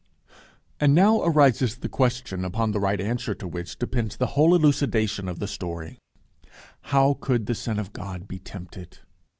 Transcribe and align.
And 0.79 0.95
now 0.95 1.21
arises 1.21 1.75
the 1.75 1.87
question 1.87 2.43
upon 2.43 2.71
the 2.71 2.79
right 2.79 2.99
answer 2.99 3.35
to 3.35 3.47
which 3.47 3.77
depends 3.77 4.17
the 4.17 4.25
whole 4.33 4.55
elucidation 4.55 5.27
of 5.29 5.37
the 5.37 5.47
story: 5.47 5.99
How 6.85 7.13
could 7.21 7.45
the 7.45 7.53
Son 7.53 7.77
of 7.77 7.93
God 7.93 8.27
be 8.27 8.39
tempted? 8.39 8.97